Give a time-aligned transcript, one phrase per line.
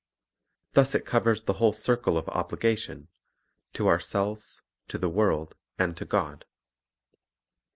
[0.73, 3.09] Thus it covers the whole circle of obligation,—
[3.75, 6.45] to ourselves, to the world, and to God.